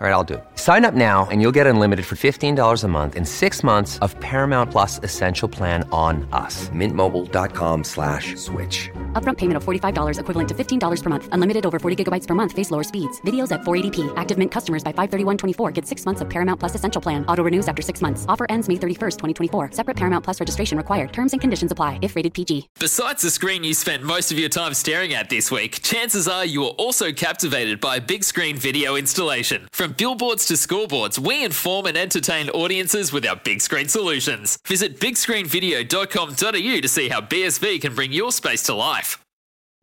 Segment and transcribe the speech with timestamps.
[0.00, 0.44] All right, I'll do it.
[0.54, 4.18] Sign up now and you'll get unlimited for $15 a month in six months of
[4.20, 6.70] Paramount Plus Essential Plan on us.
[6.70, 8.88] Mintmobile.com slash switch.
[9.12, 11.28] Upfront payment of $45 equivalent to $15 per month.
[11.32, 12.52] Unlimited over 40 gigabytes per month.
[12.52, 13.20] Face lower speeds.
[13.26, 14.10] Videos at 480p.
[14.16, 17.22] Active Mint customers by 531.24 get six months of Paramount Plus Essential Plan.
[17.26, 18.24] Auto renews after six months.
[18.26, 19.72] Offer ends May 31st, 2024.
[19.72, 21.12] Separate Paramount Plus registration required.
[21.12, 22.70] Terms and conditions apply if rated PG.
[22.78, 26.46] Besides the screen you spent most of your time staring at this week, chances are
[26.46, 29.68] you were also captivated by a big screen video installation.
[29.72, 34.58] From billboards to scoreboards, we inform and entertain audiences with our big screen solutions.
[34.66, 39.22] Visit bigscreenvideo.com.au to see how BSV can bring your space to life.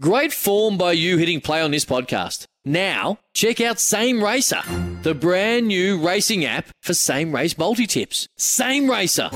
[0.01, 2.45] Great form by you hitting play on this podcast.
[2.63, 4.61] Now, check out Same Racer,
[5.01, 8.27] the brand new racing app for same race multi tips.
[8.37, 9.29] Same Racer.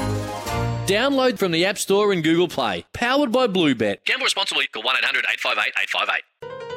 [0.86, 2.86] Download from the App Store and Google Play.
[2.94, 4.04] Powered by Bluebet.
[4.06, 4.68] Gamble responsibly.
[4.68, 6.71] Call 1 800 858 858.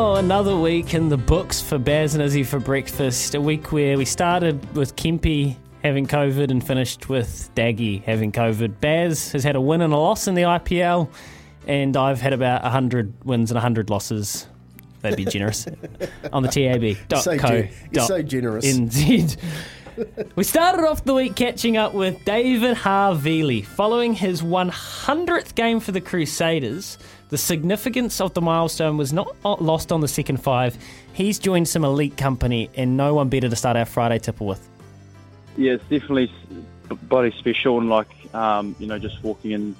[0.00, 3.34] Oh, another week in the books for Baz and Izzy for breakfast.
[3.34, 8.80] A week where we started with Kempy having COVID and finished with Daggy having COVID.
[8.80, 11.10] Baz has had a win and a loss in the IPL,
[11.66, 14.46] and I've had about 100 wins and 100 losses.
[15.00, 15.66] That'd be generous.
[16.32, 17.20] on the tab.co.nz.
[17.20, 18.64] So gen- you're so generous.
[20.36, 23.64] We started off the week catching up with David Havili.
[23.64, 26.98] Following his 100th game for the Crusaders,
[27.28, 30.76] the significance of the milestone was not lost on the second five.
[31.12, 34.68] He's joined some elite company, and no one better to start our Friday tipple with.
[35.56, 36.32] yeah, it's definitely
[37.02, 39.76] body special and like um, you know just walking in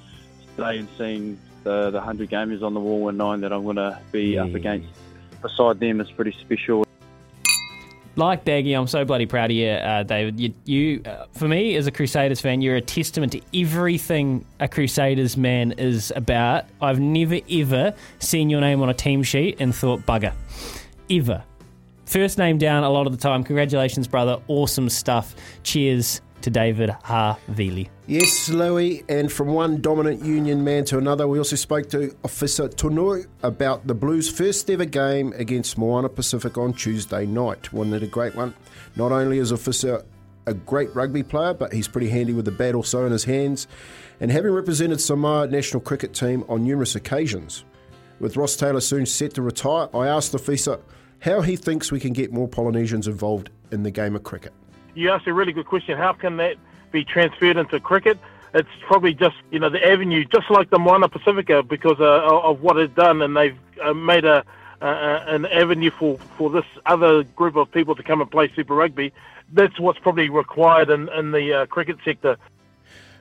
[0.57, 3.77] today and seeing the the hundred gamers on the wall and knowing that I'm going
[3.77, 4.89] to be up against
[5.43, 6.85] beside them is pretty special.
[8.19, 10.41] Like Daggy, I'm so bloody proud of you, uh, David.
[10.41, 14.67] You, you uh, for me, as a Crusaders fan, you're a testament to everything a
[14.67, 16.65] Crusaders man is about.
[16.83, 20.33] I've never ever seen your name on a team sheet and thought bugger,
[21.09, 21.45] ever.
[22.07, 23.45] First name down a lot of the time.
[23.45, 24.43] Congratulations, brother.
[24.49, 25.37] Awesome stuff.
[25.63, 27.89] Cheers to David Havili.
[28.07, 32.69] Yes, Louis, and from one dominant Union man to another, we also spoke to Ofisa
[32.75, 37.73] Tonu'u about the Blues' first ever game against Moana Pacific on Tuesday night.
[37.73, 38.55] Wasn't it a great one?
[38.97, 40.05] Not only is Ofisa
[40.47, 43.67] a great rugby player, but he's pretty handy with the bat also in his hands,
[44.21, 47.65] and having represented Samoa national cricket team on numerous occasions.
[48.19, 50.81] With Ross Taylor soon set to retire, I asked the Ofisa
[51.21, 54.53] how he thinks we can get more Polynesians involved in the game of cricket.
[54.99, 55.97] You asked a really good question.
[55.97, 56.57] How can that
[56.91, 58.19] be transferred into cricket?
[58.55, 62.63] It's probably just you know the avenue, just like the Moana Pacifica, because uh, of
[62.63, 64.45] what it's done, and they've uh, made a
[64.81, 68.75] uh, an avenue for, for this other group of people to come and play Super
[68.75, 69.13] Rugby.
[69.53, 72.37] That's what's probably required in, in the uh, cricket sector.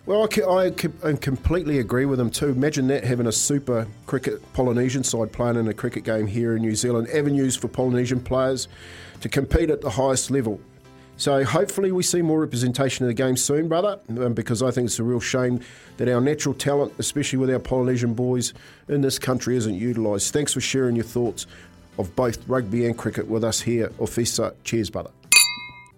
[0.06, 2.50] Well, I, I, I completely agree with him too.
[2.50, 6.62] Imagine that having a super cricket Polynesian side playing in a cricket game here in
[6.62, 7.08] New Zealand.
[7.10, 8.68] Avenues for Polynesian players
[9.22, 10.62] to compete at the highest level.
[11.18, 14.86] So hopefully we see more representation of the game soon, brother, um, because I think
[14.86, 15.62] it's a real shame
[15.98, 18.54] that our natural talent, especially with our Polynesian boys
[18.88, 20.32] in this country, isn't utilised.
[20.32, 21.48] Thanks for sharing your thoughts
[21.98, 24.54] of both rugby and cricket with us here, Ofisa.
[24.64, 25.10] Cheers, brother.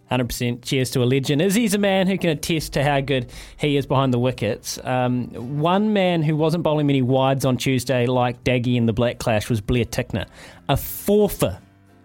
[0.09, 1.41] 100% cheers to a legend.
[1.41, 4.79] Izzy's a man who can attest to how good he is behind the wickets.
[4.83, 5.27] Um,
[5.59, 9.49] one man who wasn't bowling many wides on Tuesday, like Daggy in the Black Clash,
[9.49, 10.25] was Blair Tickner.
[10.67, 11.59] A forfer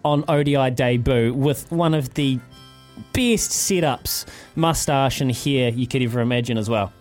[0.05, 2.38] on ODI debut with one of the
[3.12, 4.26] best setups,
[4.56, 6.93] moustache and hair you could ever imagine as well.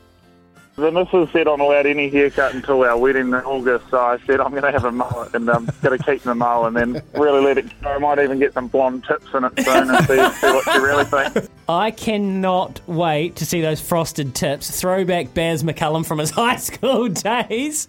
[0.75, 4.39] The missus said I'm allowed any haircut until our wedding in August, so I said
[4.39, 7.03] I'm going to have a mullet and I'm going to keep the mullet and then
[7.13, 7.89] really let it go.
[7.89, 10.83] I might even get some blonde tips in it soon and see, see what you
[10.83, 11.47] really think.
[11.69, 14.81] I cannot wait to see those frosted tips.
[14.81, 17.85] Throwback Baz McCullum from his high school days.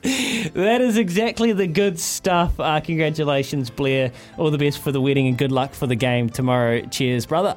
[0.53, 2.61] That is exactly the good stuff.
[2.61, 4.13] Uh, congratulations, Blair.
[4.37, 6.83] All the best for the wedding and good luck for the game tomorrow.
[6.83, 7.57] Cheers, brother.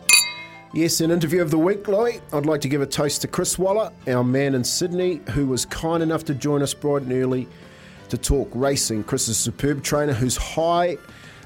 [0.73, 2.21] Yes, an interview of the week, Lloyd.
[2.33, 5.65] I'd like to give a toast to Chris Waller, our man in Sydney, who was
[5.65, 7.47] kind enough to join us bright and early
[8.09, 9.05] to talk racing.
[9.05, 10.97] Chris is a superb trainer whose high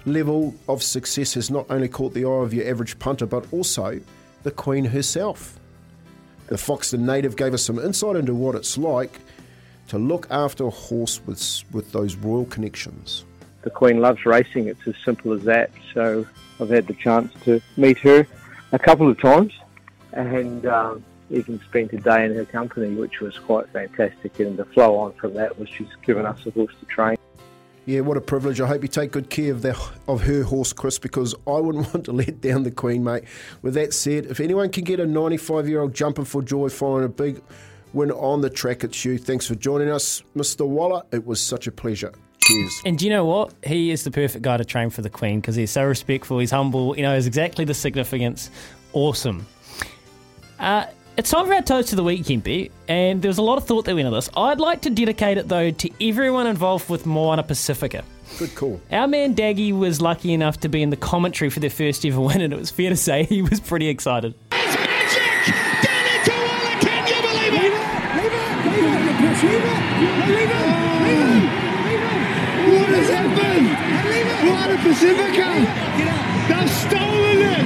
[0.08, 4.02] level of success has not only caught the eye of your average punter, but also
[4.42, 5.60] the Queen herself.
[6.48, 9.20] The Foxton native gave us some insight into what it's like
[9.90, 13.24] to look after a horse with, with those royal connections.
[13.62, 15.70] The Queen loves racing, it's as simple as that.
[15.94, 16.26] So
[16.60, 18.26] I've had the chance to meet her
[18.72, 19.54] a couple of times
[20.14, 24.40] and um, even spent a day in her company, which was quite fantastic.
[24.40, 27.18] And the flow on from that was she's given us a horse to train.
[27.86, 28.62] Yeah, what a privilege.
[28.62, 29.78] I hope you take good care of, the,
[30.08, 33.24] of her horse, Chris, because I wouldn't want to let down the Queen, mate.
[33.62, 37.06] With that said, if anyone can get a 95 year old jumping for joy following
[37.06, 37.42] a big
[37.94, 39.18] win on the track, it's you.
[39.18, 40.68] Thanks for joining us, Mr.
[40.68, 41.02] Waller.
[41.12, 42.12] It was such a pleasure.
[42.44, 42.82] Cheers.
[42.86, 43.54] And do you know what?
[43.64, 46.52] He is the perfect guy to train for the Queen because he's so respectful, he's
[46.52, 48.50] humble, you know, has exactly the significance.
[48.94, 49.46] Awesome.
[50.60, 50.86] Uh,
[51.18, 53.66] it's time for our toast of the week, Kempy, and there was a lot of
[53.66, 54.30] thought that went into this.
[54.36, 58.04] I'd like to dedicate it, though, to everyone involved with Moana Pacifica.
[58.40, 58.82] Good call.
[58.92, 62.22] Our man Daggy was lucky enough to be in the commentary for their first ever
[62.22, 64.34] win, and it was fair to say he was pretty excited.
[72.64, 74.52] What has happened?
[74.72, 75.52] Moana Pacifica!
[76.48, 77.66] They've stolen it!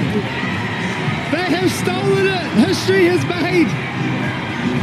[1.30, 2.66] They have stolen it!
[2.66, 3.68] History has made!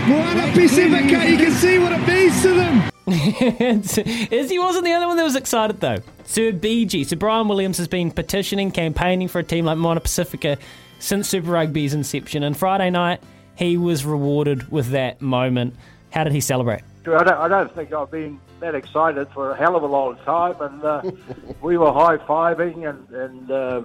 [0.07, 2.89] Moana Pacifica, you can see what it means to them!
[4.31, 5.97] Izzy wasn't the only one that was excited though.
[6.23, 10.57] Sir BG, Sir Bryan Williams has been petitioning, campaigning for a team like Moana Pacifica
[10.99, 13.21] since Super Rugby's inception, and Friday night
[13.55, 15.75] he was rewarded with that moment.
[16.11, 16.83] How did he celebrate?
[17.05, 20.15] I don't, I don't think I've been that excited for a hell of a long
[20.25, 21.01] time, and uh,
[21.62, 23.81] we were high fiving and, and uh,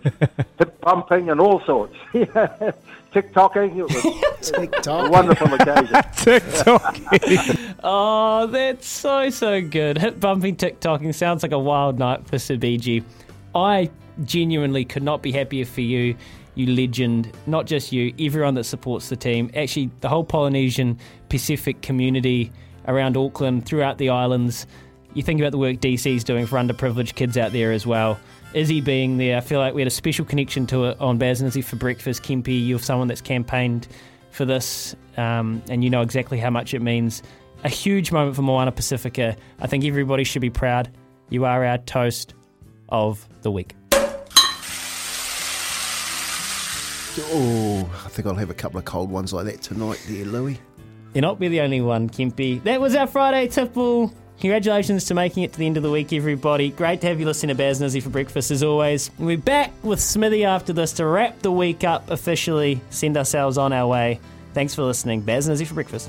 [0.58, 1.96] hip bumping and all sorts.
[3.12, 3.76] TikToking.
[3.76, 5.96] It was a wonderful occasion.
[7.82, 9.98] oh, that's so so good.
[9.98, 13.02] Hip bumping, TikToking sounds like a wild night for Sir BG.
[13.54, 13.90] I
[14.24, 16.14] genuinely could not be happier for you,
[16.54, 17.32] you legend.
[17.46, 19.50] Not just you, everyone that supports the team.
[19.56, 20.98] Actually, the whole Polynesian
[21.30, 22.52] Pacific community
[22.88, 24.66] around Auckland, throughout the islands.
[25.14, 28.18] You think about the work DC's doing for underprivileged kids out there as well.
[28.54, 31.40] Izzy being there, I feel like we had a special connection to it on Baz
[31.40, 32.22] and Izzy for breakfast.
[32.22, 33.86] Kempy, you're someone that's campaigned
[34.30, 37.22] for this, um, and you know exactly how much it means.
[37.64, 39.36] A huge moment for Moana Pacifica.
[39.60, 40.90] I think everybody should be proud.
[41.28, 42.34] You are our toast
[42.88, 43.74] of the week.
[47.20, 50.58] Oh, I think I'll have a couple of cold ones like that tonight, there, Louis.
[51.18, 52.62] You're not be the only one, Kempy.
[52.62, 54.14] That was our Friday tipple.
[54.38, 56.70] Congratulations to making it to the end of the week, everybody.
[56.70, 59.10] Great to have you listening to Baz and Izzy for breakfast as always.
[59.18, 63.72] We'll back with Smithy after this to wrap the week up officially, send ourselves on
[63.72, 64.20] our way.
[64.54, 65.22] Thanks for listening.
[65.22, 66.08] Baz and Izzy for breakfast.